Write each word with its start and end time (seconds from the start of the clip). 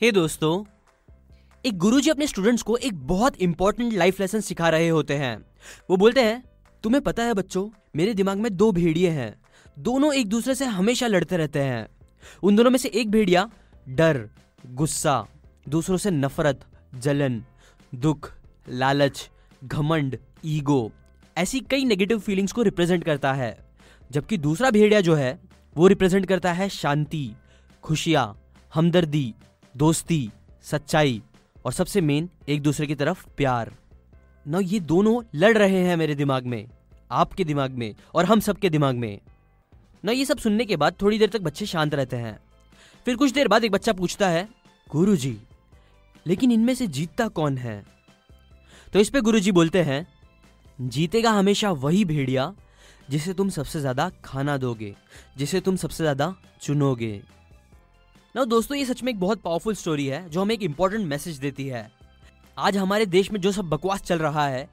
हे 0.00 0.06
hey, 0.06 0.14
दोस्तों। 0.14 0.64
एक 1.66 1.78
गुरुजी 1.78 2.10
अपने 2.10 2.26
स्टूडेंट्स 2.26 2.62
को 2.62 2.76
एक 2.76 2.94
बहुत 2.94 3.36
इंपॉर्टेंट 3.36 3.92
लाइफ 3.92 4.20
लेसन 4.20 4.40
सिखा 4.40 4.68
रहे 4.68 4.88
होते 4.88 5.14
हैं। 5.14 5.46
वो 5.90 5.96
बोलते 5.96 6.22
हैं, 6.22 6.44
तुम्हें 6.82 7.02
पता 7.02 7.22
है 7.22 7.34
बच्चों, 7.34 7.68
मेरे 7.96 8.14
दिमाग 8.14 8.38
में 8.38 8.56
दो 8.56 8.72
भेड़िए 8.72 9.10
हैं। 9.10 9.40
दोनों 9.78 10.14
एक 10.14 10.26
दूसरे 10.26 10.54
से 10.54 10.64
हमेशा 10.64 11.06
लड़ते 11.06 11.36
रहते 11.36 11.58
हैं। 11.58 11.88
उन 12.42 12.56
दोनों 12.56 12.70
में 12.70 12.78
से 12.78 12.88
एक 12.88 13.10
भेड़िया 13.10 13.50
डर, 13.88 14.28
गुस्सा, 14.66 15.26
दूसरों 15.68 15.96
से 15.96 16.10
नफरत, 16.10 16.60
जलन, 16.94 17.44
दुख, 17.94 18.32
लालच, 18.68 19.30
घमंड, 19.64 20.18
ईगो, 20.44 20.92
ऐसी 21.36 21.60
कई 21.60 21.84
नेगेटिव 21.84 22.18
फीलिंग्स 22.18 22.52
को 22.52 22.62
रिप्रेजेंट 22.62 23.04
करता 23.04 23.32
है। 23.32 23.58
जबकि 24.10 24.38
दूसरा 24.38 24.70
भेड़िया 24.70 25.00
जो 25.00 25.14
है, 25.14 25.40
वो 25.76 25.86
रिप्रेजेंट 25.86 26.26
करता 26.26 26.52
है 26.52 26.68
शांति, 26.68 27.32
खुशियाँ, 27.82 28.42
हमदर्दी 28.74 29.34
दोस्ती, 29.78 30.30
सच्चाई 30.64 31.20
और 31.64 31.72
सबसे 31.72 32.00
मेन 32.00 32.28
एक 32.48 32.62
दूसरे 32.62 32.86
की 32.86 32.94
तरफ़ 32.94 33.24
प्यार। 33.36 33.70
ना 34.46 34.58
ये 34.60 34.80
दोनों 34.82 35.20
लड़ 35.34 35.56
रहे 35.58 35.82
हैं 35.84 35.96
मेरे 35.96 36.14
दिमाग 36.14 36.46
में, 36.46 36.66
आपके 37.10 37.44
दिमाग 37.44 37.72
में 37.72 37.94
और 38.14 38.24
हम 38.24 38.40
सबके 38.40 38.70
दिमाग 38.70 38.96
में। 38.96 39.20
ना 40.04 40.12
ये 40.12 40.24
सब 40.24 40.38
सुनने 40.38 40.64
के 40.64 40.76
बाद 40.76 40.96
थोड़ी 41.02 41.18
देर 41.18 41.28
तक 41.28 41.40
बच्चे 41.42 41.66
शांत 41.66 41.94
रहते 41.94 42.16
हैं। 42.16 42.38
फिर 43.06 43.16
कुछ 43.16 43.32
देर 43.32 43.48
बाद 43.48 43.64
एक 43.64 43.72
बच्चा 43.72 43.92
पूछता 43.92 44.28
है 44.28 44.48
गुरु 44.86 45.16
जी 45.16 45.36
लेकिन 46.26 46.52
इनमें 46.52 46.74
से 46.74 46.86
जीतता 46.88 47.28
कौन 47.30 47.58
है? 47.58 47.82
तो 48.92 48.98
इस 48.98 49.10
पे 49.10 49.20
गुरु 49.20 49.40
जी 49.40 49.52
बोलते 49.52 49.82
हैं, 49.82 50.06
जीतेगा 50.80 51.30
हमेशा 51.30 51.70
वही 51.72 52.04
भेड़िया 52.04 52.52
जिसे 53.08 53.32
तुम 53.34 53.48
सबसे 53.50 53.80
ज़्यादा 53.80 54.10
खाना 54.24 54.56
दोगे, 54.58 54.94
जिसे 55.36 55.60
तुम 55.60 55.76
सबसे 55.76 56.04
ज़्यादा 56.04 56.34
चुनोगे। 56.62 57.20
ना 58.34 58.44
दोस्तों, 58.44 58.76
ये 58.76 58.84
सच 58.84 59.02
में 59.02 59.10
एक 59.12 59.20
बहुत 59.20 59.40
पावरफुल 59.40 59.74
स्टोरी 59.74 60.06
है, 60.06 60.28
जो 60.30 60.40
हमें 60.40 60.54
एक 60.54 60.62
इम्पोर्टेंट 60.62 61.06
मैसेज 61.06 61.36
देती 61.36 61.66
है। 61.66 61.90
आज 62.56 62.76
हमारे 62.76 63.06
देश 63.06 63.30
में 63.32 63.40
जो 63.40 63.52
सब 63.52 63.68
बकवास 63.68 64.02
चल 64.02 64.18
रहा 64.18 64.46
है, 64.48 64.68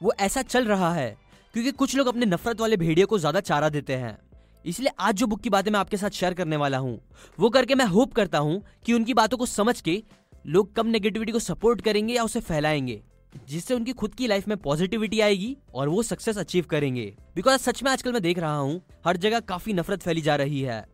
वो 0.00 0.12
ऐसा 0.20 0.42
चल 0.42 0.64
रहा 0.64 0.92
है, 0.94 1.16
क्योंकि 1.54 1.70
कुछ 1.72 1.96
लोग 1.96 2.06
अपने 2.06 2.26
नफरत 2.26 2.60
वाले 2.60 2.76
भेड़िए 2.76 3.04
को 3.04 3.18
ज़्यादा 3.18 3.40
चारा 3.40 3.68
देते 3.68 3.96
हैं। 3.96 4.16
इसलिए 4.64 4.90
आज 5.00 5.14
जो 5.14 5.26
बुक 5.26 5.40
की 5.40 5.50
बातें 5.50 5.70
मैं 5.70 5.80
आपके 5.80 5.96
साथ 5.96 6.10
शेयर 6.10 6.34
करने 6.34 6.56
वाला 6.56 6.78
हूँ, 6.78 6.98
वो 7.38 7.50
करके 7.50 7.74
मैं 7.74 7.86
होप 7.86 8.14
करता 8.14 8.38
हूँ 8.38 8.62
कि 8.86 8.92
उनकी 8.92 9.14
बातों 9.14 9.38
को 9.38 9.46
समझ 9.46 9.80
के 9.80 10.02
लोग 10.46 10.74
कम 10.74 10.86
नेगेटिविटी 10.86 11.32
को 11.32 11.38
सपोर्ट 11.38 11.80
करेंगे 11.80 12.14
या 12.14 12.24
उसे 12.24 12.40
फैलाएँगे, 12.40 13.00
जिससे 13.48 13.74
उनकी 13.74 13.92
खुद 13.92 14.14
की 14.14 14.26
लाइफ 14.26 14.48
में 14.48 14.56
पॉजिटिविटी 14.56 15.20
आएगी 15.20 15.56
और 15.74 15.88
वो 15.88 16.02
सक्सेस 16.02 16.38
अचीव 16.38 16.64
करेंगे। 16.64 17.12
बिकॉज़ 17.36 17.60
सच 17.60 17.82
में 17.82 17.90
आजकल 17.90 18.12
मैं 18.12 18.22
देख 18.22 18.38
रहा 18.38 18.56
हूँ, 18.56 18.80
हर 19.06 19.16
जगह 19.16 19.40
काफ़ी 19.40 19.72
नफरत 19.72 20.02
फैली 20.02 20.20
जा 20.20 20.36
रही 20.36 20.60
है। 20.62 20.86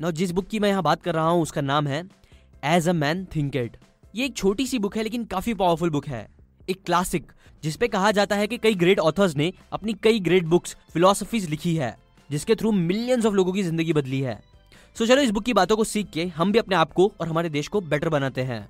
नो 0.00 0.10
जिस 0.10 0.30
बुक 0.30 0.46
की 0.46 0.58
मैं 0.60 0.68
यहाँ 0.68 0.82
बात 0.82 1.02
कर 1.02 1.14
रहा 1.14 1.28
हूँ 1.28 1.42
उसका 1.42 1.60
नाम 1.60 1.86
है 1.86 2.02
as 2.64 2.88
a 2.88 2.92
man 2.92 3.24
think 3.36 3.54
it 3.56 3.76
ये 4.14 4.24
एक 4.24 4.36
छोटी 4.36 4.66
सी 4.66 4.78
बुक 4.78 4.96
है 4.96 5.02
लेकिन 5.02 5.24
काफ़ी 5.24 5.54
पावरफुल 5.54 5.90
बुक 5.90 6.06
है। 6.06 6.26
एक 6.68 6.82
क्लासिक 6.84 7.32
जिसपे 7.62 7.88
कहा 7.88 8.10
जाता 8.12 8.36
है 8.36 8.46
कि 8.46 8.58
कई 8.58 8.74
ग्रेट 8.74 8.98
ऑथर्स 9.00 9.36
ने 9.36 9.52
अपनी 9.72 9.92
कई 10.02 10.20
ग्रेट 10.20 10.44
बुक्स 10.44 10.76
फिलोसफीज 10.92 11.48
लिखी 11.50 11.74
है 11.76 11.96
जिसके 12.30 12.54
थ्रू 12.54 12.72
मिलियंस 12.72 13.26
ऑफ़ 13.26 13.34
लोगों 13.34 13.52
की 13.52 13.62
ज़िंदगी 13.62 13.92
बदली 13.92 14.20
है। 14.20 14.38
सो 14.96 15.04
so, 15.04 15.10
चलो 15.10 15.22
इस 15.22 15.30
बुक 15.30 15.44
की 15.44 15.52
बातों 15.52 15.76
को 15.76 15.84
सीख 15.84 16.10
के 16.10 16.26
हम 16.26 16.52
भी 16.52 16.58
अपने 16.58 16.76
आप 16.76 16.92
को 16.92 17.10
और 17.20 17.28
हमारे 17.28 17.48
देश 17.48 17.68
को 17.68 17.80
बेटर 17.82 18.08
बनाते 18.08 18.42
हैं। 18.42 18.68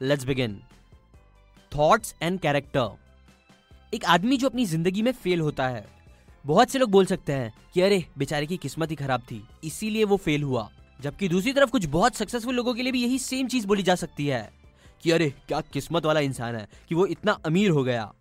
Let's 0.00 0.24
begin 0.24 0.58
thoughts 1.72 2.14
and 2.22 2.40
character 2.40 2.90
एक 3.92 4.04
आदमी 4.06 4.36
जो 4.36 4.48
अपनी 4.48 4.64
ज़िंदगी 4.66 5.02
में 5.02 5.12
फेल 5.14 5.40
होता 5.40 5.68
है 5.68 5.86
बहुत 6.44 6.70
से 6.70 6.78
लोग 6.78 6.90
बोल 6.90 7.06
सकते 7.06 7.32
हैं 7.32 7.52
कि 7.74 7.80
अरे, 7.80 8.04
बेचारे 8.18 8.46
की 8.46 8.56
किस्मत 8.56 8.90
ही 8.90 8.96
खराब 8.96 9.20
थी, 9.20 9.42
इसीलिए 9.64 10.04
वो 10.04 10.16
फेल 10.16 10.42
हुआ। 10.42 10.70
जबकि 11.00 11.28
दूसरी 11.28 11.52
तरफ़ 11.52 11.70
कुछ 11.70 11.86
बहुत 11.86 12.14
सक्सेसफुल 12.14 12.54
लोगों 12.54 12.74
के 12.74 12.82
लिए 12.82 12.92
भी 12.92 13.02
यही 13.02 13.18
सेम 13.18 13.48
चीज़ 13.48 13.66
बोली 13.66 13.82
जा 13.82 13.94
सकती 13.94 14.26
है 14.26 14.50
कि 15.02 15.10
अरे, 15.10 15.30
क्या 15.48 15.60
किस्मत 15.60 16.06
वाला 16.06 16.20
इंसान 16.20 16.56
है 16.56 16.68
कि 16.88 16.94
वो 16.94 17.06
इतना 17.06 17.32
अमीर 17.32 17.70
हो 17.70 17.84
गया। 17.84 18.12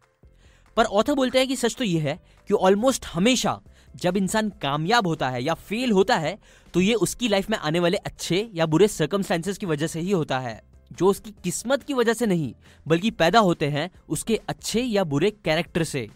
पर 0.77 0.83
ऑथर 0.83 1.13
बोलते 1.13 1.39
हैं 1.39 1.47
कि 1.47 1.55
सच 1.55 1.75
तो 1.75 1.83
ये 1.83 1.99
है 1.99 2.19
कि 2.47 2.53
ऑलमोस्ट 2.53 3.05
हमेशा 3.05 3.59
जब 3.95 4.17
इंसान 4.17 4.49
कामयाब 4.49 5.07
होता 5.07 5.29
है 5.29 5.43
या 5.43 5.53
फेल 5.53 5.91
होता 5.91 6.15
है 6.15 6.37
तो 6.73 6.81
ये 6.81 6.93
उसकी 6.93 7.27
लाइफ 7.27 7.49
में 7.49 7.57
आने 7.57 7.79
वाले 7.79 7.97
अच्छे 7.97 8.49
या 8.53 8.65
बुरे 8.65 8.87
सर्कमस्टांसेस 8.87 9.57
की 9.57 9.65
वजह 9.65 9.87
से 9.87 9.99
ही 9.99 10.11
होता 10.11 10.39
है। 10.39 10.61
जो 10.91 11.07
उसकी 11.07 11.31
किस्मत 11.43 11.83
की 11.83 11.93
वजह 11.93 12.13
से 12.13 12.25
नहीं, 12.25 12.53
बल्कि 12.87 13.11
पैदा 13.11 13.39
होते 13.39 13.67
हैं 13.67 13.89
उसके 14.09 14.39
अच्छे 14.47 14.81
या 14.81 15.03
बुरे 15.03 15.31
कैरेक्टर 15.31 15.83
से। 15.83 16.07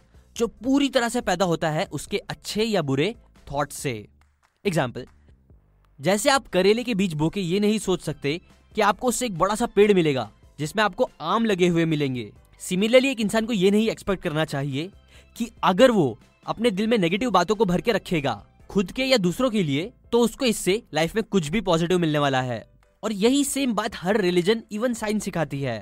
जो 0.41 0.47
पूरी 0.47 0.87
तरह 0.89 1.09
से 1.09 1.21
पैदा 1.21 1.45
होता 1.45 1.69
है 1.69 1.85
उसके 1.93 2.17
अच्छे 2.29 2.63
या 2.63 2.81
बुरे 2.81 3.13
थॉट 3.47 3.71
से। 3.71 3.91
एग्ज़ाम्पल 4.65 5.05
जैसे 5.99 6.29
आप 6.29 6.47
करेले 6.47 6.83
के 6.83 6.95
बीज 6.95 7.13
बोके 7.13 7.41
ये 7.41 7.59
नहीं 7.59 7.77
सोच 7.79 8.01
सकते 8.01 8.39
कि 8.75 8.81
आपको 8.81 9.07
उससे 9.07 9.25
एक 9.25 9.37
बड़ा 9.37 9.55
सा 9.55 9.65
पेड़ 9.65 9.93
मिलेगा, 9.93 10.29
जिसमें 10.59 10.83
आपको 10.83 11.09
आम 11.23 11.45
लगे 11.45 11.67
हुए 11.67 11.85
मिलेंगे। 11.85 12.31
सिमिलरली 12.61 13.09
एक 13.09 13.21
इंसान 13.21 13.45
को 13.45 13.53
ये 13.53 13.71
नहीं 13.71 13.89
एक्सपेक्ट 13.89 14.23
करना 14.23 14.45
चाहिए 14.45 14.89
कि 15.35 15.49
अगर 15.63 15.91
वो 15.91 16.17
अपने 16.45 16.71
दिल 16.71 16.87
में 16.87 16.97
नेगेटिव 16.97 17.31
बातों 17.31 17.55
को 17.55 17.65
भर 17.65 17.81
के 17.81 17.91
रखेगा 17.91 18.33
खुद 18.69 18.91
के 18.91 19.05
या 19.05 19.17
दूसरों 19.19 19.49
के 19.49 19.63
लिए 19.63 19.91
तो 20.11 20.19
उसको 20.21 20.45
इससे 20.45 20.81
लाइफ 20.93 21.15
में 21.15 21.23
कुछ 21.23 21.49
भी 21.49 21.61
पॉजिटिव 21.61 21.99
मिलने 21.99 22.19
वाला 22.19 22.41
है। 22.41 22.63
और 23.03 23.13
यही 23.13 23.43
सेम 23.45 23.73
बात 23.73 23.95
हर 23.95 24.21
रिलीजन 24.21 24.63
इवन 24.71 24.93
साइंस 24.95 25.23
सिखाती 25.23 25.61
है। 25.61 25.79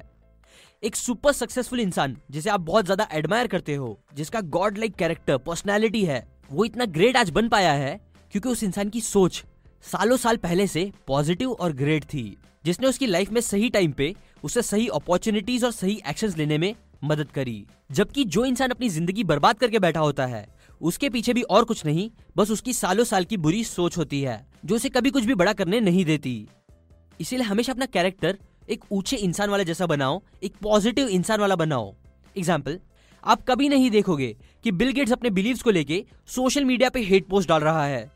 एक 0.83 0.95
सुपर 0.95 1.31
सक्सेसफुल 1.31 1.79
इंसान, 1.79 2.15
जिसे 2.31 2.49
आप 2.49 2.59
बहुत 2.59 2.85
ज़्यादा 2.85 3.07
एडमायर 3.11 3.47
करते 3.47 3.73
हो, 3.75 3.99
जिसका 4.13 4.41
गॉड 4.41 4.77
लाइक 4.77 4.93
कैरेक्टर 4.95 5.37
पर्सनैलिटी 5.37 6.03
है, 6.05 6.23
वो 6.51 6.65
इतना 6.65 6.85
ग्रेट 6.87 7.17
आज 7.17 7.29
बन 7.29 7.49
पाया 7.49 7.71
है, 7.73 7.99
क्योंकि 8.31 8.49
उस 8.49 8.63
इंसान 8.63 8.89
की 8.89 9.01
सोच 9.01 9.43
सालों 9.85 10.17
साल 10.17 10.37
पहले 10.37 10.67
से 10.67 10.91
पॉजिटिव 11.07 11.51
और 11.51 11.73
ग्रेट 11.73 12.03
थी, 12.03 12.37
जिसने 12.65 12.87
उसकी 12.87 13.05
लाइफ 13.05 13.31
में 13.31 13.41
सही 13.41 13.69
टाइम 13.69 13.91
पे 13.91 14.13
उसे 14.43 14.61
सही 14.61 14.87
अपॉर्चुनिटीज़ 14.87 15.65
और 15.65 15.71
सही 15.71 16.01
एक्शंस 16.09 16.37
लेने 16.37 16.57
में 16.57 16.73
मदद 17.03 17.31
करी। 17.31 17.65
जबकि 17.91 18.23
जो 18.25 18.45
इंसान 18.45 18.69
अपनी 18.69 18.89
ज़िंदगी 18.89 19.23
बर्बाद 19.23 19.59
करके 19.59 19.79
बैठा 19.79 19.99
होता 19.99 20.25
है, 20.25 20.45
उसके 20.81 21.09
पीछे 21.09 21.33
भी 21.33 21.41
और 21.41 21.63
कुछ 21.63 21.85
नहीं, 21.85 22.09
बस 22.37 22.51
उसकी 22.51 22.73
सालों 22.73 23.03
साल 23.03 23.25
की 23.25 23.37
बुरी 23.37 23.63
सोच 23.65 23.97
होती 23.97 24.21
है, 24.21 24.45
जो 24.65 24.75
उसे 24.75 24.89
कभी 24.89 25.09
कुछ 25.09 25.25
भी 25.25 25.35
बड़ा 25.35 25.53
करने 25.53 25.79
नहीं 25.79 26.05
देती। 26.05 26.47
इसीलिए 27.19 27.45
हमेशा 27.45 27.73
अपना 27.73 27.85
कैरेक्टर 27.87 28.37
एक 28.69 28.83
ऊँचे 28.91 29.15
इंसान 29.17 29.49
वाला 29.49 29.63
जैसा 29.63 29.85
बनाओ, 29.85 30.21
एक 30.43 30.53
पॉजिटिव 30.63 31.07
इंसान 31.07 31.39
वाला 31.39 31.55
बनाओ। 31.55 31.93
एग्ज़ाम्पल 32.35 32.79
आप 33.23 33.43
कभी 33.47 33.69
नहीं 33.69 33.89
देखोगे 33.91 34.35
कि 34.63 34.71
बिल 34.71 34.91
गेट्स 34.91 35.11
अपने 35.11 35.29
बिलीव्स 35.29 35.61
को 35.61 35.71
लेके 35.71 36.03
सोशल 36.29 36.65
मीडिया 36.65 36.89
पे 36.89 37.01
हेट 37.03 37.27
पोस्ट 37.27 37.49
डाल 37.49 37.61
रहा 37.61 37.85
है। 37.85 38.09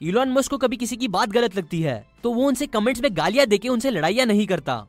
इलॉन 0.00 0.32
मस्क 0.32 0.50
को 0.50 0.58
कभी 0.58 0.76
किसी 0.76 0.96
की 0.96 1.08
बात 1.08 1.28
गलत 1.28 1.56
लगती 1.56 1.80
है 1.82 2.04
तो 2.22 2.32
वो 2.32 2.46
उनसे 2.48 2.66
कमेंट्स 2.66 3.02
में 3.02 3.10
गालियाँ 3.16 3.46
देके 3.46 3.68
उनसे 3.68 3.90
लड़ाइया 3.90 4.24
नहीं 4.24 4.46
करता। 4.46 4.84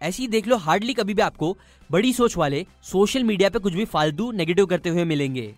ऐसी 0.00 0.26
देख 0.28 0.46
लो 0.48 0.56
हार्डली 0.58 0.94
कभी 0.94 1.14
भी 1.14 1.22
आपको 1.22 1.56
बड़ी 1.90 2.12
सोच 2.12 2.36
वाले 2.36 2.64
सोशल 2.84 3.24
मीडिया 3.24 3.48
पे 3.50 3.58
कुछ 3.58 3.74
भी 3.74 3.84
फालतू 3.86 4.30
नेगेटिव 4.32 4.66
करते 4.66 4.88
हुए 4.88 5.04
मिलेंगे। 5.04 5.52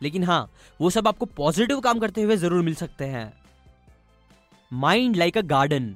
लेकिन 0.00 0.24
हाँ 0.24 0.48
वो 0.80 0.90
सब 0.90 1.08
आपको 1.08 1.26
पॉजिटिव 1.26 1.80
काम 1.80 1.98
करते 1.98 2.22
हुए 2.22 2.36
ज़रूर 2.36 2.62
मिल 2.62 2.74
सकते 2.74 3.04
हैं। 3.06 3.32
माइंड 4.72 5.16
लाइक 5.16 5.38
अ 5.38 5.42
गार्डन 5.42 5.94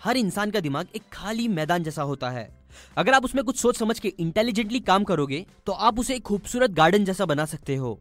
हर 0.00 0.16
इंसान 0.16 0.50
का 0.50 0.60
दिमाग 0.60 0.86
एक 0.96 1.02
खाली 1.12 1.46
मैदान 1.50 1.82
जैसा 1.82 2.02
होता 2.02 2.30
है। 2.30 2.48
अगर 2.96 3.12
आप 3.14 3.24
उसमें 3.24 3.42
कुछ 3.44 3.56
सोच 3.56 3.76
समझ 3.76 3.98
के 3.98 4.08
इंटेलिजेंटली 4.10 4.80
काम 4.82 5.04
करोगे 5.04 5.44
तो 5.66 5.72
आप 5.72 5.98
उसे 5.98 6.14
एक 6.14 6.22
खूबसूरत 6.22 6.70
गार्डन 6.72 7.04
जैसा 7.04 7.26
बना 7.26 7.44
सकते 7.46 7.76
हो, 7.76 7.98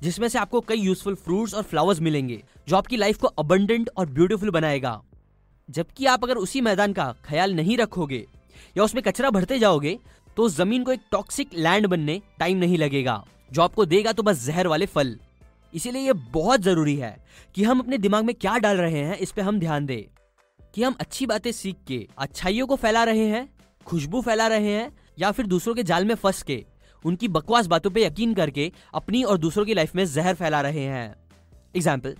जिसमें 0.00 0.28
से 0.28 0.38
आपको 0.38 0.60
कई 0.60 0.76
यूजफुल 0.76 1.14
फ्रूट्स 1.16 1.54
और 1.54 1.62
फ्लावर्स 1.62 2.00
मिलेंगे, 2.00 2.42
जो 2.68 2.76
आपकी 2.76 2.96
लाइफ 2.96 3.18
को 3.18 3.26
अबंडेंट 3.28 3.90
और 3.96 4.06
ब्यूटीफुल 4.08 4.50
बनाएगा। 4.50 5.00
जबकि 5.68 6.06
आप 6.06 6.24
अगर 6.24 6.36
उसी 6.36 6.60
मैदान 6.60 6.92
का 6.92 7.14
ख्याल 7.24 7.54
नहीं 7.54 7.76
रखोगे, 7.78 8.26
या 8.76 8.84
उसमें 8.84 9.02
कचरा 9.04 9.30
भरते 9.30 9.58
जाओगे 9.58 9.98
तो 10.36 10.42
उस 10.42 10.56
ज़मीन 10.56 10.84
को 10.84 10.92
एक 10.92 11.00
टॉक्सिक 11.12 11.54
लैंड 11.54 11.86
बनने 11.86 12.20
टाइम 12.38 12.58
नहीं 12.58 12.78
लगेगा, 12.78 13.22
जो 13.50 13.62
आपको 13.62 13.84
देगा 13.86 14.12
तो 14.12 14.22
बस 14.22 14.44
जहर 14.44 14.66
वाले 14.66 14.86
फल। 14.88 15.16
इसीलिए 15.74 16.02
ये 16.02 16.12
बहुत 16.32 16.60
ज़रूरी 16.62 16.96
है 16.96 17.16
कि 17.54 17.64
हम 17.64 17.80
अपने 17.80 17.98
दिमाग 17.98 18.24
में 18.24 18.34
क्या 18.34 18.56
डाल 18.58 18.76
रहे 18.76 18.98
हैं, 18.98 19.16
इस 19.16 19.32
पर 19.32 19.42
हम 19.42 19.58
ध्यान 19.60 19.86
दें। 19.86 20.02
कि 20.76 20.82
हम 20.82 20.96
अच्छी 21.00 21.26
बातें 21.26 21.52
सीख 21.52 21.76
के, 21.88 22.06
अच्छाइयों 22.18 22.66
को 22.66 22.76
फैला 22.76 23.02
रहे 23.04 23.26
हैं, 23.26 23.48
खुशबू 23.86 24.20
फैला 24.20 24.46
रहे 24.46 24.72
हैं, 24.72 24.90
या 25.18 25.30
फिर 25.32 25.46
दूसरों 25.46 25.74
के 25.74 25.82
जाल 25.82 26.04
में 26.04 26.14
फंस 26.14 26.42
के, 26.42 26.64
उनकी 27.04 27.28
बकवास 27.28 27.66
बातों 27.66 27.90
पे 27.90 28.04
यकीन 28.04 28.34
करके 28.34 28.70
अपनी 28.94 29.22
और 29.22 29.38
दूसरों 29.38 29.64
की 29.64 29.74
लाइफ 29.74 29.94
में 29.96 30.04
जहर 30.06 30.34
फैला 30.34 30.60
रहे 30.60 30.80
हैं। 30.80 31.14
एग्ज़ाम्पल 31.76 32.16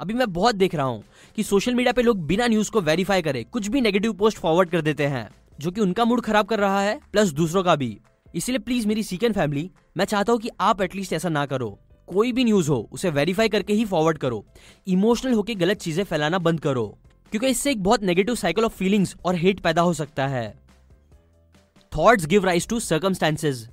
अभी 0.00 0.14
मैं 0.14 0.32
बहुत 0.32 0.54
देख 0.54 0.74
रहा 0.74 0.86
हूँ 0.86 1.02
कि 1.36 1.42
सोशल 1.42 1.74
मीडिया 1.74 1.92
पे 1.92 2.02
लोग 2.02 2.26
बिना 2.26 2.46
न्यूज़ 2.46 2.70
को 2.70 2.80
वेरीफाई 2.80 3.22
करे, 3.22 3.44
कुछ 3.44 3.68
भी 3.68 3.80
नेगेटिव 3.80 4.12
पोस्ट 4.12 4.38
फॉरवर्ड 4.38 4.70
कर 4.70 4.82
देते 4.82 5.06
हैं, 5.06 5.28
जो 5.60 5.70
कि 5.70 5.80
उनका 5.80 6.04
मूड 6.04 6.20
खराब 6.20 6.46
कर 6.46 6.60
रहा 6.60 6.80
है 6.82 6.98
प्लस 7.12 7.32
दूसरों 7.32 7.64
का 7.64 7.76
भी। 7.76 7.96
इसलिए 8.34 8.58
प्लीज़ 8.58 8.88
मेरी 8.88 9.02
सीकेंड 9.02 9.34
फैमिली 9.34 9.70
मैं 9.96 10.04
चाहता 10.04 10.32
हूँ 10.32 10.40
कि 10.40 10.50
आप 10.60 10.82
एटलीस्ट 10.82 11.12
ऐसा 11.12 11.28
ना 11.28 11.46
करो। 11.46 11.78
कोई 12.08 12.32
भी 12.32 12.44
न्यूज़ 12.44 12.70
हो, 12.70 12.88
उसे 12.92 13.10
वेरीफाई 13.10 13.48
करके 13.48 13.72
ही 13.72 13.84
फॉरवर्ड 13.84 14.18
करो। 14.18 14.44
इमोशनल 14.86 15.32
होकर 15.32 15.54
गलत 15.56 15.78
चीज़ें 15.78 16.04
फैलाना 16.04 16.38
बंद 16.38 16.60
करो। 16.60 16.98
क्योंकि 17.32 17.46
इससे 17.46 17.70
एक 17.70 17.82
बहुत 17.82 18.02
नेगेटिव 18.02 18.34
साइकिल 18.34 18.64
ऑफ़ 18.64 18.72
फीलिंग्स 18.74 19.14
और 19.24 19.36
हेट 19.36 19.60
पैदा 19.60 19.82
हो 19.82 19.92
सकता 19.94 20.26
है। 20.26 20.48
Thoughts 21.92 22.26
give 22.26 22.44
rise 22.44 22.66
to 22.68 22.80
circumstances 22.80 23.68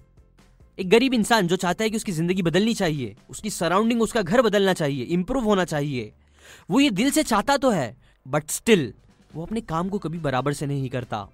एक 0.77 0.89
गरीब 0.89 1.13
इंसान 1.13 1.47
जो 1.47 1.55
चाहता 1.55 1.83
है 1.83 1.89
कि 1.89 1.97
उसकी 1.97 2.11
ज़िंदगी 2.11 2.41
बदलनी 2.41 2.73
चाहिए, 2.73 3.15
उसकी 3.29 3.49
सराउंडिंग 3.49 4.01
उसका 4.01 4.21
घर 4.21 4.41
बदलना 4.41 4.73
चाहिए 4.73 5.03
इंप्रूव 5.05 5.43
होना 5.43 5.65
चाहिए, 5.65 6.11
वो 6.69 6.79
ये 6.79 6.89
दिल 6.91 7.11
से 7.11 7.23
चाहता 7.23 7.57
तो 7.57 7.69
है 7.71 7.95
बट 8.25 8.49
स्टिल 8.51 8.93
वो 9.31 9.43
अपने 9.43 9.61
काम 9.63 9.89
को 9.89 9.97
कभी 9.99 10.17
बराबर 10.19 10.53
से 10.53 10.65
नहीं 10.65 10.89
करता, 10.89 11.27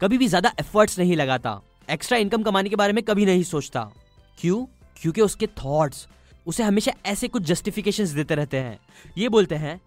कभी 0.00 0.18
भी 0.18 0.28
ज़्यादा 0.28 0.52
एफर्ट्स 0.60 0.98
नहीं 0.98 1.16
लगाता 1.16 1.60
एक्स्ट्रा 1.88 2.18
इनकम 2.18 2.42
कमाने 2.42 2.68
के 2.68 2.76
बारे 2.76 2.92
में 2.92 3.02
कभी 3.04 3.26
नहीं 3.26 3.42
सोचता। 3.44 3.90
क्यों? 4.38 4.64
क्योंकि 4.96 5.20
उसके 5.20 5.46
थॉट्स 5.58 6.06
उसे 6.46 6.62
हमेशा 6.62 6.92
ऐसे 7.06 7.28
कुछ 7.28 7.42
जस्टिफिकेशन 7.42 8.14
देते 8.14 8.34
रहते 8.34 8.56
हैं। 8.56 8.78
ये 9.18 9.28
बोलते 9.28 9.54
हैं 9.56 9.80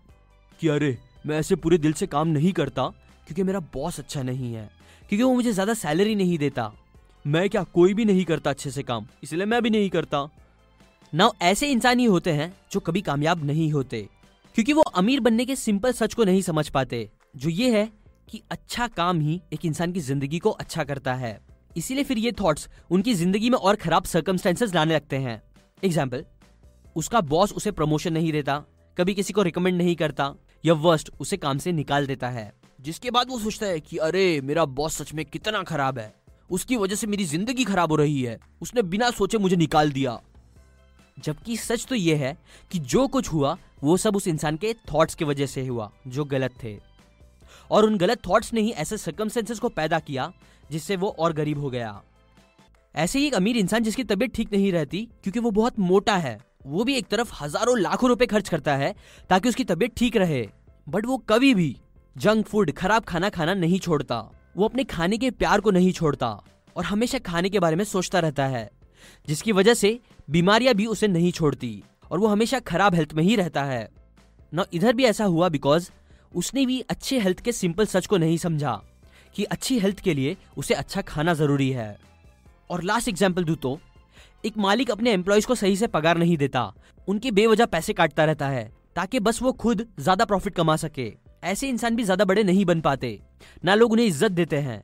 कि 0.59 0.67
अरे 0.69 0.97
मैं 1.25 1.37
ऐसे 1.39 1.55
पूरे 1.55 1.77
दिल 1.77 1.93
से 1.93 2.07
काम 2.07 2.27
नहीं 2.29 2.51
करता 2.53 2.87
क्योंकि 3.27 3.43
मेरा 3.43 3.59
बॉस 3.73 3.99
अच्छा 3.99 4.21
नहीं 4.23 4.53
है, 4.53 4.69
क्योंकि 5.09 5.23
वो 5.23 5.33
मुझे 5.33 5.51
ज़्यादा 5.51 5.73
सैलरी 5.75 6.15
नहीं 6.15 6.37
देता। 6.37 6.71
मैं 7.25 7.49
क्या 7.49 7.63
कोई 7.65 7.93
भी 7.93 8.05
नहीं 8.05 8.25
करता 8.25 8.49
अच्छे 8.49 8.71
से 8.71 8.83
काम, 8.83 9.05
इसलिए 9.23 9.45
मैं 9.45 9.61
भी 9.63 9.69
नहीं 9.69 9.89
करता। 9.89 10.27
ना 11.13 11.29
ऐसे 11.41 11.67
इंसान 11.67 11.99
ही 11.99 12.05
होते 12.05 12.31
हैं 12.31 12.51
जो 12.71 12.79
कभी 12.79 13.01
कामयाब 13.01 13.43
नहीं 13.45 13.71
होते, 13.71 14.07
क्योंकि 14.55 14.73
वो 14.73 14.81
अमीर 14.93 15.19
बनने 15.19 15.45
के 15.45 15.55
सिंपल 15.55 15.91
सच 15.93 16.13
को 16.13 16.23
नहीं 16.23 16.41
समझ 16.41 16.67
पाते, 16.69 17.09
जो 17.35 17.49
ये 17.49 17.71
है 17.71 17.89
कि 18.29 18.41
अच्छा 18.51 18.87
काम 18.89 19.19
ही 19.21 19.39
एक 19.53 19.65
इंसान 19.65 19.91
की 19.91 19.99
ज़िंदगी 20.01 20.39
को 20.39 20.49
अच्छा 20.51 20.83
करता 20.83 21.13
है। 21.15 21.39
इसीलिए 21.71 22.03
फिर 22.03 22.17
ये 22.17 22.31
थॉट्स 22.33 22.69
उनकी 22.91 23.13
ज़िंदगी 23.13 23.49
में 23.49 23.57
और 23.57 23.75
खराब 23.77 24.05
सर्कमस्टेंसेज 24.05 24.75
लाने 24.75 24.95
लगते 24.95 25.17
हैं। 25.17 25.41
एग्ज़ाम्पल 25.83 26.25
उसका 26.95 27.21
बॉस 27.23 27.53
उसे 27.53 27.71
प्रमोशन 27.71 28.13
नहीं 28.13 28.31
देता, 28.31 28.63
कभी 28.97 29.13
किसी 29.13 29.33
को 29.33 29.43
रिकमेंड 29.43 29.77
नहीं 29.77 29.95
करता 29.95 30.33
या 30.65 30.73
वर्स्ट 30.73 31.09
उसे 31.19 31.37
काम 31.37 31.57
से 31.57 31.71
निकाल 31.71 32.07
देता 32.07 32.29
है। 32.29 32.53
जिसके 32.81 33.11
बाद 33.11 33.27
वो 33.29 33.39
सोचता 33.39 33.65
है 33.65 33.79
कि, 33.79 33.97
अरे, 33.97 34.41
मेरा 34.41 34.65
बॉस 34.65 35.01
सच 35.01 35.13
में 35.13 35.25
कितना 35.25 35.63
खराब 35.63 35.99
है। 35.99 36.15
उसकी 36.49 36.75
वजह 36.75 36.95
से 36.95 37.07
मेरी 37.07 37.25
ज़िंदगी 37.25 37.63
खराब 37.63 37.89
हो 37.89 37.95
रही 37.95 38.21
है। 38.23 38.39
उसने 38.61 38.81
बिना 38.81 39.11
सोचे 39.11 39.37
मुझे 39.37 39.55
निकाल 39.55 39.91
दिया। 39.91 40.21
जबकि 41.19 41.57
सच 41.57 41.85
तो 41.85 41.95
यह 41.95 42.17
है 42.17 42.37
कि 42.71 42.79
जो 42.79 43.07
कुछ 43.07 43.27
हुआ, 43.27 43.57
वो 43.83 43.97
सब 43.97 44.15
उस 44.15 44.27
इंसान 44.27 44.57
के 44.57 44.73
थॉट्स 44.73 45.15
की 45.15 45.25
वजह 45.25 45.45
से 45.45 45.67
हुआ, 45.67 45.91
जो 46.07 46.25
गलत 46.25 46.51
थे। 46.63 46.79
और 47.71 47.85
उन 47.85 47.97
गलत 47.97 48.19
थॉट्स 48.29 48.53
ने 48.53 48.61
ही 48.61 48.71
ऐसे 48.71 48.97
सर्कमस्टेंसेस 48.97 49.59
को 49.59 49.69
पैदा 49.69 49.99
किया, 49.99 50.33
जिससे 50.71 50.95
वो 50.95 51.15
और 51.19 51.33
गरीब 51.33 51.59
हो 51.59 51.69
गया। 51.69 52.01
ऐसे 52.95 53.19
ही 53.19 53.27
एक 53.27 53.33
अमीर 53.33 53.57
इंसान 53.57 53.83
जिसकी 53.83 54.03
तबीयत 54.03 54.35
ठीक 54.35 54.53
नहीं 54.53 54.71
रहती, 54.71 55.09
क्योंकि 55.23 55.39
वो 55.39 55.51
बहुत 55.51 55.79
मोटा 55.79 56.17
है 56.17 56.39
वो 56.65 56.83
भी 56.83 56.95
एक 56.95 57.07
तरफ़ 57.07 57.31
हज़ारों 57.35 57.77
लाखों 57.79 58.09
रुपए 58.09 58.25
खर्च 58.25 58.49
करता 58.49 58.75
है 58.75 58.93
ताकि 59.29 59.49
उसकी 59.49 59.63
तबीयत 59.65 59.95
ठीक 59.97 60.17
रहे। 60.17 60.47
बट 60.87 61.05
वो 61.05 61.17
कभी 61.29 61.53
भी 61.55 61.75
जंक 62.15 62.47
फ़ूड, 62.47 62.71
खराब 62.73 63.03
खाना 63.03 63.29
खाना 63.29 63.53
नहीं 63.55 63.79
छोड़ता। 63.79 64.19
वो 64.57 64.65
अपने 64.65 64.83
खाने 64.85 65.17
के 65.17 65.31
प्यार 65.33 65.61
को 65.61 65.71
नहीं 65.71 65.91
छोड़ता 65.93 66.27
और 66.75 66.85
हमेशा 66.85 67.19
खाने 67.21 67.49
के 67.49 67.59
बारे 67.59 67.75
में 67.75 67.83
सोचता 67.85 68.19
रहता 68.19 68.45
है, 68.47 68.69
जिसकी 69.27 69.51
वजह 69.51 69.73
से 69.73 69.99
बीमारियाँ 70.29 70.73
भी 70.73 70.85
उसे 70.85 71.07
नहीं 71.07 71.31
छोड़ती 71.31 71.81
और 72.11 72.19
वो 72.19 72.27
हमेशा 72.27 72.59
खराब 72.61 72.95
हेल्थ 72.95 73.13
में 73.13 73.23
ही 73.23 73.35
रहता 73.35 73.63
है। 73.63 73.89
न 74.53 74.65
इधर 74.73 74.93
भी 74.93 75.05
ऐसा 75.05 75.25
हुआ 75.25 75.49
बिकॉज़ 75.49 75.89
उसने 76.35 76.65
भी 76.65 76.79
अच्छे 76.89 77.19
हेल्थ 77.19 77.39
के 77.39 77.51
सिंपल 77.51 77.85
सच 77.85 78.05
को 78.07 78.17
नहीं 78.17 78.37
समझा 78.37 78.81
कि 79.35 79.43
अच्छी 79.45 79.79
हेल्थ 79.79 79.99
के 79.99 80.13
लिए 80.13 80.35
उसे 80.57 80.73
अच्छा 80.73 81.01
खाना 81.03 81.33
ज़रूरी 81.33 81.69
है। 81.71 81.97
और 82.69 82.83
लास्ट 82.83 83.07
एग्ज़ाम्पल 83.07 83.43
दू 83.43 83.55
तो 83.55 83.79
एक 84.43 84.57
मालिक 84.57 84.91
अपने 84.91 85.11
एम्प्लॉयज़ 85.11 85.45
को 85.47 85.55
सही 85.55 85.75
से 85.75 85.87
पगार 85.87 86.17
नहीं 86.17 86.37
देता। 86.37 86.71
उनके 87.07 87.31
बेवजह 87.31 87.65
पैसे 87.65 87.93
काटता 87.93 88.25
रहता 88.25 88.47
है, 88.47 88.71
ताकि 88.95 89.19
बस 89.19 89.41
वो 89.41 89.51
खुद 89.53 89.85
ज़्यादा 89.99 90.25
प्रॉफिट 90.25 90.55
कमा 90.55 90.75
सके। 90.75 91.11
ऐसे 91.43 91.69
इंसान 91.69 91.95
भी 91.95 92.03
ज़्यादा 92.03 92.25
बड़े 92.25 92.43
नहीं 92.43 92.65
बन 92.65 92.81
पाते। 92.81 93.19
ना 93.65 93.75
लोग 93.75 93.91
उन्हें 93.91 94.05
इज़्ज़त 94.05 94.31
देते 94.31 94.57
हैं। 94.57 94.83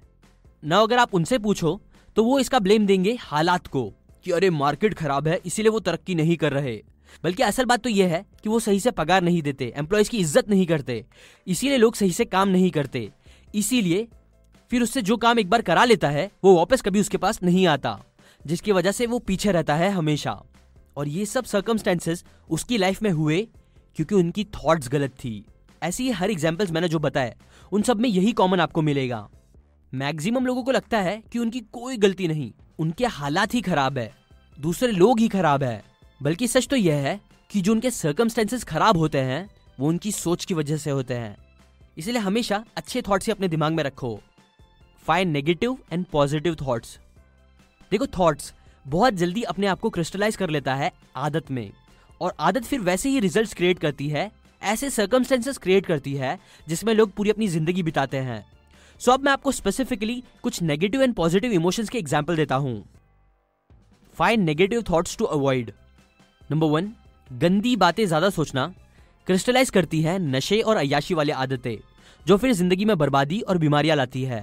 ना 0.64 0.80
अगर 0.80 0.98
आप 0.98 1.16
उनसे 1.16 1.38
पूछो 1.40 1.80
तो 2.18 2.24
वो 2.24 2.40
इसका 2.40 2.60
ब्लेम 2.60 2.86
देंगे 2.86 3.18
हालात 3.22 3.68
को, 3.68 3.84
कि 4.26 4.32
अरे 4.32 4.50
मार्केट 4.50 4.94
खराब 4.94 5.28
है, 5.28 5.40
इसीलिए 5.46 5.72
वो 5.72 5.80
तरक्की 5.80 6.16
नहीं 6.16 6.38
कर 6.38 6.54
रहे। 6.54 6.82
बल्कि 7.24 7.44
असल 7.44 7.66
बात 7.66 7.84
तो 7.84 7.90
यह 7.90 8.08
है 8.08 8.26
कि 8.44 8.50
वो 8.50 8.60
सही 8.60 8.80
से 8.80 8.92
पगार 8.92 9.22
नहीं 9.24 9.42
देते 9.42 9.74
एम्प्लॉयज़ 9.78 10.10
की 10.10 10.18
इज़्ज़त 10.18 10.50
नहीं 10.50 10.66
करते। 10.66 11.04
इसीलिए 11.48 11.78
लोग 11.78 11.96
सही 11.96 12.12
से 12.12 12.26
काम 12.26 12.50
नहीं 12.50 12.70
करते। 12.72 13.10
इसीलिए 13.56 14.08
फिर 14.72 14.84
उससे 14.84 15.02
जो 15.02 15.18
काम 15.18 15.40
एक 15.40 15.50
बार 15.50 15.62
करा 15.62 15.86
लेता 15.86 16.10
है, 16.10 16.30
वो 16.44 16.56
वापस 16.56 16.82
कभी 16.82 17.00
उसके 17.00 17.18
पास 17.18 17.42
नहीं 17.44 17.66
आता। 17.68 18.00
जिसकी 18.48 18.72
वजह 18.72 18.92
से 18.92 19.06
वो 19.06 19.20
पीछे 19.20 19.52
रहता 19.52 19.76
है 19.76 19.90
हमेशा। 19.90 20.42
और 20.98 21.08
ये 21.08 21.26
सब 21.26 21.44
सर्कमस्टेंसेस 21.44 22.24
उसकी 22.50 22.78
लाइफ 22.78 23.02
में 23.02 23.10
हुए 23.12 23.48
क्योंकि 23.96 24.16
उनकी 24.16 24.44
थॉट्स 24.44 24.90
गलत 24.90 25.12
थी। 25.12 25.46
ऐसी 25.84 26.04
ही 26.04 26.12
हर 26.12 26.32
एग्जाम्पल्स 26.32 26.72
मैंने 26.72 26.88
जो 26.88 27.00
बताया 27.00 27.36
उन 27.72 27.82
सब 27.82 28.00
में 28.00 28.10
यही 28.10 28.32
कॉमन 28.32 28.60
आपको 28.60 28.82
मिलेगा। 28.82 29.28
मैक्सिमम 29.94 30.46
लोगों 30.46 30.64
को 30.64 30.72
लगता 30.72 31.00
है 31.00 31.24
कि 31.32 31.40
उनकी 31.40 31.60
कोई 31.60 31.98
गलती 31.98 32.28
नहीं, 32.28 32.52
उनके 32.80 33.06
हालात 33.06 33.54
ही 33.54 33.62
खराब 33.62 33.98
है, 33.98 34.14
दूसरे 34.60 34.92
लोग 34.92 35.20
ही 35.20 35.28
खराब 35.28 35.64
है। 35.64 35.84
बल्कि 36.22 36.48
सच 36.48 36.68
तो 36.68 36.76
यह 36.76 36.96
है 36.96 37.20
कि 37.50 37.62
जो 37.62 37.72
उनके 37.72 37.92
सर्कमस्टेंसेस 37.92 38.64
खराब 38.64 38.98
होते 38.98 39.18
हैं, 39.18 39.50
वो 39.80 39.88
उनकी 39.88 40.12
सोच 40.12 40.46
की 40.46 40.54
वजह 40.54 40.78
से 40.78 40.90
होते 40.90 41.14
हैं। 41.14 41.38
इसलिए 41.98 42.18
हमेशा 42.18 42.66
अच्छे 42.76 43.02
थॉट्स 43.02 43.26
ही 43.26 43.32
अपने 43.32 43.48
दिमाग 43.48 43.74
में 43.74 43.84
रखो। 43.84 44.20
Find 45.04 45.32
negative 45.34 45.78
and 45.92 46.06
positive 46.06 46.56
thoughts 46.56 47.00
देखो 47.92 48.08
थॉट्स 48.18 48.54
बहुत 48.86 49.14
जल्दी 49.14 49.42
अपने 49.44 49.68
आप 49.68 49.80
को 49.80 49.90
क्रिस्टलाइज 49.90 50.36
कर 50.36 50.50
लेता 50.50 50.76
है 50.76 50.92
आदत 51.18 51.52
में। 51.52 51.72
और 52.22 52.34
आदत 52.40 52.64
फिर 52.64 52.80
वैसे 52.82 53.10
ही 53.10 53.20
रिजल्ट्स 53.20 53.54
क्रिएट 53.54 53.80
करती 53.80 54.08
है 54.10 54.30
ऐसे 54.62 54.90
सर्कमस्टेंसेस 54.90 55.58
क्रिएट 55.58 55.86
करती 55.86 56.14
है 56.16 56.38
जिसमें 56.68 56.94
लोग 56.94 57.12
पूरी 57.12 57.30
अपनी 57.30 57.48
ज़िंदगी 57.48 57.84
बिताते 57.84 58.18
हैं। 58.20 58.44
सो 59.02 59.12
so, 59.12 59.18
अब 59.18 59.26
मैं 59.26 59.32
आपको 59.32 59.52
स्पेसिफिकली 59.52 60.24
कुछ 60.44 60.62
नेगेटिव 60.62 61.02
एंड 61.02 61.14
पॉजिटिव 61.16 61.52
इमोशंस 61.52 61.90
के 61.90 61.98
एग्ज़ाम्पल 61.98 62.36
देता 62.36 62.56
हूँ। 62.56 62.84
Find 64.18 64.44
negative 64.44 64.84
thoughts 64.90 65.18
to 65.18 65.26
avoid 65.28 65.72
number 66.50 66.68
one 66.68 66.92
गंदी 67.30 67.76
बातें 67.78 68.06
ज़्यादा 68.06 68.30
सोचना 68.30 68.68
क्रिस्टलाइज 69.28 69.70
करती 69.70 70.02
है 70.02 70.18
नशे 70.22 70.60
और 70.62 70.78
अयाशी 70.78 71.14
वाली 71.14 71.32
आदतें 71.34 71.76
जो 72.26 72.38
फिर 72.38 72.54
ज़िंदगी 72.54 72.86
में 72.86 72.98
बर्बादी 72.98 73.40
और 73.42 73.58
बीमारियाँ 73.58 73.98
लाती 73.98 74.24
है। 74.24 74.42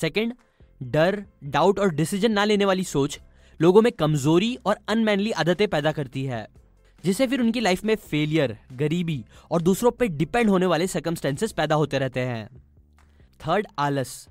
सेकंड 0.00 0.34
डर 0.82 1.22
डाउट 1.44 1.78
और 1.78 1.94
डिसीज़न 1.94 2.32
ना 2.32 2.44
लेने 2.44 2.64
वाली 2.64 2.84
सोच 2.84 3.18
लोगों 3.60 3.82
में 3.82 3.92
कमज़ोरी 3.92 4.56
और 4.66 4.78
अनमैनली 4.88 5.30
आदतें 5.30 5.66
पैदा 5.68 5.92
करती 5.92 6.24
है, 6.24 6.46
जिससे 7.04 7.26
फिर 7.26 7.40
उनकी 7.40 7.60
लाइफ 7.60 7.84
में 7.84 7.94
फेलियर 7.96 8.56
गरीबी 8.72 9.24
और 9.50 9.62
दूसरों 9.62 9.90
पर 9.90 10.06
डिपेंड 10.06 10.50
होने 10.50 10.66
वाले 10.66 10.86
सर्कमस्टेंसेस 10.86 11.52
पैदा 11.52 11.74
होते 11.74 11.98
रहते 11.98 12.20
हैं। 12.20 12.48
थर्ड 13.40 13.66
आलस। 13.78 14.28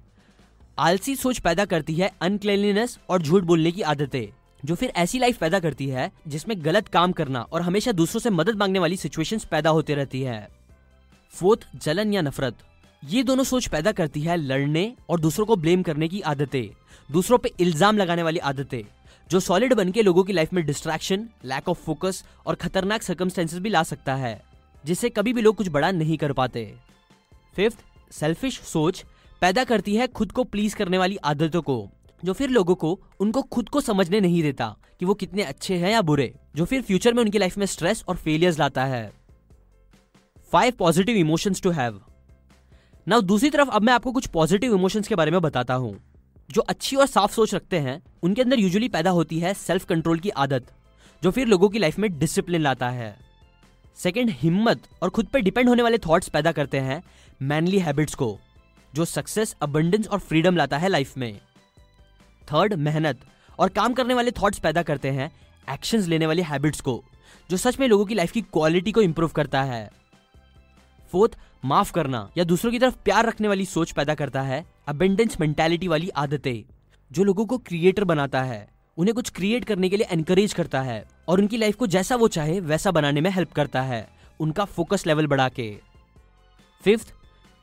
आलसी 0.79 1.15
सोच 1.15 1.39
पैदा 1.39 1.65
करती 1.65 1.95
है 1.95 2.11
अनक्लेनलीनेस 2.21 2.97
और 3.09 3.21
झूठ 3.21 3.43
बोलने 3.43 3.71
की 3.71 3.81
आदतें, 3.81 4.27
जो 4.63 4.75
फिर 4.75 4.89
ऐसी 4.89 5.19
लाइफ 5.19 5.37
पैदा 5.37 5.59
करती 5.59 5.87
है, 5.87 6.11
जिसमें 6.27 6.55
गलत 6.65 6.87
काम 6.87 7.11
करना 7.11 7.41
और 7.41 7.61
हमेशा 7.61 7.91
दूसरों 7.91 8.19
से 8.19 8.29
मदद 8.29 8.55
मांगने 8.55 8.79
वाली 8.79 8.97
सिचुएशंस 8.97 9.45
पैदा 9.45 9.69
होती 9.69 9.93
रहती 9.93 10.21
है। 10.21 10.47
फोर्थ 11.33 11.67
जलन 11.75 12.13
या 12.13 12.21
नफरत। 12.21 12.57
ये 13.03 13.21
दोनों 13.23 13.43
सोच 13.43 13.67
पैदा 13.67 13.91
करती 13.91 14.21
है 14.21 14.35
लड़ने 14.37 14.93
और 15.09 15.19
दूसरों 15.19 15.45
को 15.45 15.55
ब्लेम 15.55 15.83
करने 15.83 16.07
की 16.07 16.19
आदतें, 16.21 16.69
दूसरों 17.09 17.37
पे 17.37 17.51
इल्ज़ाम 17.59 17.97
लगाने 17.97 18.23
वाली 18.23 18.39
आदतें, 18.39 18.81
जो 19.29 19.39
सॉलिड 19.39 19.73
बन 19.73 19.91
के 19.91 20.01
लोगों 20.01 20.23
की 20.23 20.33
लाइफ 20.33 20.53
में 20.53 20.65
डिस्ट्रैक्शन 20.65 21.27
लैक 21.45 21.69
ऑफ़ 21.69 21.77
फोकस 21.77 22.23
और 22.45 22.55
खतरनाक 22.55 23.01
सर्कमस्टेंसेस 23.01 23.59
भी 23.59 23.69
ला 23.69 23.81
सकता 23.83 24.15
है, 24.15 24.41
जिससे 24.83 25.09
कभी 25.09 25.33
भी 25.33 25.41
लोग 25.41 25.55
कुछ 25.55 25.69
बड़ा 25.69 25.91
नहीं 25.91 26.17
कर 26.17 26.33
पाते। 26.33 26.73
फिफ्थ 27.55 27.79
सेल्फिश 28.11 28.59
सोच 28.61 29.03
पैदा 29.41 29.63
करती 29.63 29.95
है 29.95 30.07
खुद 30.09 30.31
को 30.31 30.43
प्लीज़ 30.43 30.75
करने 30.75 30.97
वाली 30.97 31.17
आदतों 31.23 31.61
को, 31.61 31.89
जो 32.23 32.33
फिर 32.33 32.49
लोगों 32.49 32.75
को, 32.75 32.99
उनको 33.19 33.41
खुद 33.43 33.69
को 33.69 33.81
समझने 33.81 34.19
नहीं 34.19 34.43
देता 34.43 34.75
कि 34.99 35.05
वो 35.05 35.13
कितने 35.15 35.43
अच्छे 35.43 35.77
हैं 35.77 35.91
या 35.91 36.01
बुरे, 36.03 36.33
जो 36.55 36.65
फिर 36.65 36.81
फ्यूचर 36.81 37.13
में 37.13 37.23
उनकी 37.23 37.37
लाइफ 37.37 37.57
में 37.57 37.65
स्ट्रेस 37.65 38.03
और 38.07 38.15
फेलियर्स 38.17 38.59
लाता 38.59 38.85
है। 38.85 39.11
Five 40.53 40.73
positive 40.79 41.17
emotions 41.17 41.61
to 41.61 41.69
have 41.71 42.01
now 43.11 43.21
दूसरी 43.21 43.49
तरफ़ 43.49 43.69
अब 43.69 43.81
मैं 43.81 43.93
आपको 43.93 44.11
कुछ 44.11 44.27
पॉजिटिव 44.27 44.73
इमोशंस 44.73 45.07
के 45.07 45.15
बारे 45.15 45.31
में 45.31 45.41
बताता 45.41 45.73
हूँ। 45.73 45.95
जो 46.49 46.61
अच्छी 46.61 46.95
और 46.95 47.05
साफ़ 47.05 47.33
सोच 47.33 47.53
रखते 47.53 47.79
हैं, 47.79 48.01
उनके 48.23 48.41
अंदर 48.41 48.59
यूजुअली 48.59 48.89
पैदा 48.89 49.09
होती 49.09 49.39
है 49.39 49.53
सेल्फ 49.53 49.85
कंट्रोल 49.85 50.19
की 50.19 50.29
आदत, 50.29 50.71
जो 51.23 51.31
फिर 51.31 51.47
लोगों 51.47 51.69
की 51.69 51.79
लाइफ 51.79 51.99
में 51.99 52.19
डिसिप्लिन 52.19 52.61
लाता 52.61 52.89
है। 52.89 53.15
सेकेंड 53.97 54.29
हिम्मत 54.29 54.87
और 55.03 55.09
खुद 55.09 55.25
पर 55.25 55.39
डिपेंड 55.39 55.69
होने 55.69 55.83
वाले 55.83 55.97
थॉट्स 55.97 56.29
पैदा 56.29 56.51
करते 56.51 56.79
हैं 56.79 57.03
मैनली 57.41 57.79
हैबिट्स 57.79 58.15
को, 58.15 58.39
जो 58.93 59.05
सक्सेस 59.05 59.55
अबंडेंस 59.61 60.07
और 60.07 60.19
फ्रीडम 60.19 60.55
लाता 60.55 60.77
है 60.77 60.89
लाइफ 60.89 61.17
में। 61.17 61.39
थर्ड 62.53 62.73
मेहनत 62.73 63.19
और 63.59 63.69
काम 63.69 63.93
करने 63.93 64.13
वाले 64.13 64.31
थॉट्स 64.31 64.59
पैदा 64.59 64.83
करते 64.83 65.11
हैं 65.11 65.31
एक्शंस 65.73 66.07
लेने 66.07 66.27
वाली 66.27 66.41
हैबिट्स 66.41 66.81
को, 66.81 67.03
जो 67.49 67.57
सच 67.57 67.79
में 67.79 67.87
लोगों 67.87 68.05
की 68.05 68.15
लाइफ 68.15 68.31
की 68.31 68.41
क्वालिटी 68.41 68.91
को 68.91 69.01
इंप्रूव 69.01 69.29
करता 69.29 69.63
है। 69.63 69.89
फोर्थ, 71.11 71.37
माफ़ 71.65 71.91
करना, 71.91 72.29
या 72.37 72.43
दूसरों 72.43 72.71
की 72.71 72.79
तरफ़ 72.79 72.95
प्यार 73.05 73.25
रखने 73.25 73.47
वाली 73.47 73.65
सोच 73.65 73.91
पैदा 73.91 74.15
करता 74.15 74.41
है 74.41 74.65
अबेंडेंस 74.87 75.39
मेंटेलिटी 75.39 75.87
वाली 75.87 76.09
आदतें, 76.09 76.63
जो 77.11 77.23
लोगों 77.23 77.45
को 77.45 77.57
क्रिएटर 77.59 78.03
बनाता 78.03 78.41
है, 78.41 78.67
उन्हें 78.97 79.13
कुछ 79.15 79.29
क्रिएट 79.29 79.65
करने 79.65 79.89
के 79.89 79.97
लिए 79.97 80.07
एनकरेज 80.11 80.53
करता 80.53 80.81
है, 80.81 81.03
और 81.27 81.39
उनकी 81.39 81.57
लाइफ 81.57 81.75
को 81.75 81.87
जैसा 81.87 82.15
वो 82.15 82.27
चाहे, 82.27 82.59
वैसा 82.59 82.91
बनाने 82.91 83.21
में 83.21 83.29
हेल्प 83.29 83.51
करता 83.51 83.81
है, 83.81 84.07
उनका 84.39 84.65
फोकस 84.67 85.05
लेवल 85.07 85.27
बढ़ा 85.27 85.49
के 85.49 85.75
फिफ्थ 86.83 87.13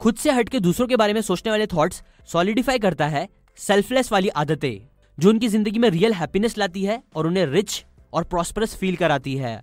खुद 0.01 0.15
से 0.15 0.31
हटके 0.31 0.61
दूसरों 0.61 0.87
के 0.87 0.97
बारे 0.97 1.13
में 1.13 1.21
सोचने 1.21 1.51
वाले 1.51 1.67
थॉट्स 1.67 2.03
सॉलिडिफाई 2.29 2.79
करता 2.79 3.07
है 3.09 3.29
सेल्फलेस 3.59 4.13
वाली 4.13 4.29
आदतें, 4.29 4.81
जो 5.19 5.29
उनकी 5.31 5.49
ज़िंदगी 5.49 5.79
में 5.79 5.89
रियल 5.91 6.13
हैप्पीनेस 6.13 6.57
लाती 6.59 6.85
है, 6.85 7.03
और 7.17 7.27
उन्हें 7.27 7.47
रिच 7.47 7.85
और 8.13 8.25
प्रॉस्परस 8.25 8.77
फील 8.77 8.97
कराती 8.97 9.37
है। 9.37 9.61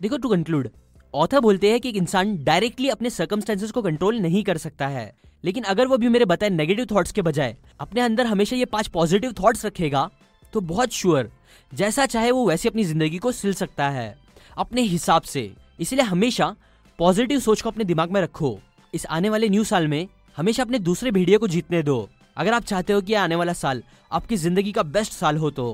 देखो 0.00 0.16
टू 0.16 0.28
कंक्लूड 0.28 0.68
ऑथर 1.16 1.40
बोलते 1.40 1.70
हैं 1.70 1.80
कि 1.80 1.88
एक 1.88 1.96
इंसान 1.96 2.36
डायरेक्टली 2.44 2.88
अपने 2.88 3.10
सर्कमस्टेंसेस 3.10 3.70
को 3.70 3.82
कंट्रोल 3.82 4.18
नहीं 4.20 4.42
कर 4.44 4.56
सकता 4.58 4.86
है। 4.86 5.12
लेकिन 5.44 5.64
अगर 5.64 5.86
वो 5.86 5.96
भी 5.96 6.08
मेरे 6.08 6.24
बताए 6.24 6.50
नेगेटिव 6.50 6.86
थॉट्स 6.90 7.12
के 7.12 7.22
बजाय 7.22 7.56
अपने 7.80 8.00
अंदर 8.00 8.26
हमेशा 8.26 8.56
ये 8.56 8.64
पाँच 8.66 8.88
पॉजिटिव 8.88 9.32
थॉट्स 9.40 9.64
रखेगा 9.66 10.08
तो 10.52 10.60
बहुत 10.62 10.92
श्योर 10.92 11.30
जैसा 11.72 12.06
चाहे 12.06 12.30
वो 12.30 12.46
वैसे 12.48 12.68
अपनी 12.68 12.84
ज़िंदगी 12.84 13.18
को 13.18 13.32
सिल 13.32 13.54
सकता 13.54 13.88
है। 13.88 14.16
अपने 14.56 14.82
हिसाब 14.82 15.22
से, 15.22 15.50
इसलिए 15.80 16.04
हमेशा 16.04 16.54
पॉजिटिव 16.98 17.40
सोच 17.40 17.62
को 17.62 17.70
अपने 17.70 17.84
दिमाग 17.84 18.12
में 18.12 18.20
रखो। 18.20 18.58
इस 18.94 19.06
आने 19.08 19.30
वाले 19.30 19.48
न्यू 19.48 19.64
साल 19.64 19.88
में 19.88 20.06
हमेशा 20.36 20.62
अपने 20.62 20.78
दूसरे 20.80 21.10
भेड़िए 21.10 21.38
को 21.38 21.48
जीतने 21.48 21.82
दो। 21.82 22.08
अगर 22.36 22.52
आप 22.52 22.64
चाहते 22.64 22.92
हो 22.92 23.00
कि 23.00 23.14
आने 23.16 23.36
वाला 23.36 23.52
साल 23.54 23.82
आपकी 24.10 24.36
ज़िंदगी 24.36 24.72
का 24.72 24.82
बेस्ट 24.84 25.12
साल 25.12 25.36
हो 25.36 25.50
तो। 25.50 25.68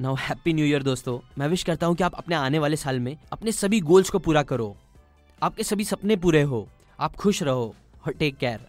नाउ 0.00 0.14
हैप्पी 0.14 0.52
न्यू 0.52 0.64
ईयर 0.66 0.82
दोस्तों। 0.82 1.18
मैं 1.38 1.46
विश 1.48 1.62
करता 1.64 1.86
हूँ 1.86 1.94
कि 1.96 2.04
आप 2.04 2.14
अपने 2.14 2.34
आने 2.36 2.58
वाले 2.58 2.76
साल 2.76 2.98
में 3.00 3.16
अपने 3.32 3.52
सभी 3.52 3.80
गोल्स 3.80 4.10
को 4.10 4.18
पूरा 4.18 4.42
करो। 4.42 4.76
आपके 5.42 5.62
सभी 5.62 5.84
सपने 5.84 6.16
पूरे 6.16 6.42
हो। 6.42 6.66
आप 6.98 7.14
खुश 7.16 7.42
रहो 7.42 7.74
और 8.06 8.12
take 8.12 8.36
care 8.36 8.66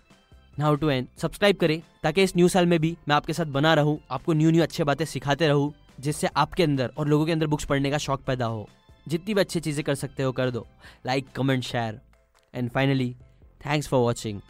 now 0.60 0.76
to 0.76 0.90
and 0.90 1.08
subscribe 1.18 1.56
करें 1.56 1.82
ताकि 2.04 2.24
इस 2.24 2.36
न्यू 2.38 2.48
साल 2.48 2.66
में 2.66 2.80
भी 2.80 2.96
मैं 3.08 3.16
आपके 3.16 3.34
साथ 3.34 3.46
बना 3.46 3.74
रहूँ, 3.74 4.00
आपको 4.12 4.34
न्यू 4.34 4.52
न्यू 4.52 4.64
अच्छे 4.64 4.84
बातें 4.84 5.06
सिखाते 5.06 5.48
रहूँ, 5.48 5.74
जिससे 6.00 6.28
आपके 6.28 6.64
अंदर 6.64 6.92
और 6.98 7.08
लोगों 7.08 7.26
के 7.26 7.32
अंदर 7.32 7.48
बुक्स 7.48 7.66
पढ़ने 7.66 7.92
का 7.92 7.98
शौक 7.98 8.24
पैदा 8.28 8.46
हो। 8.46 8.68
जितनी 9.08 9.34
भी 9.34 9.42
अच्छी 9.42 9.60
चीज़ें 9.60 9.84
कर 9.86 9.96
सकते 9.96 10.24
हो, 10.24 10.32
कर 10.32 10.52
दो। 10.52 10.66
Like 11.06 11.32
comment 11.36 11.64
share 11.64 12.00
and 12.54 12.70
finally 12.70 13.16
thanks 13.66 13.88
for 13.88 14.00
watching 14.00 14.42